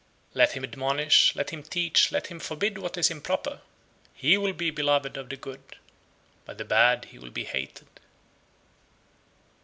77. 0.33 0.39
Let 0.39 0.51
him 0.55 0.63
admonish, 0.63 1.35
let 1.35 1.49
him 1.51 1.61
teach, 1.61 2.11
let 2.11 2.25
him 2.25 2.39
forbid 2.39 2.79
what 2.79 2.97
is 2.97 3.11
improper! 3.11 3.61
he 4.15 4.35
will 4.35 4.51
be 4.53 4.71
beloved 4.71 5.15
of 5.15 5.29
the 5.29 5.35
good, 5.37 5.61
by 6.43 6.55
the 6.55 6.65
bad 6.65 7.05
he 7.11 7.19
will 7.19 7.29
be 7.29 7.43
hated. 7.45 7.85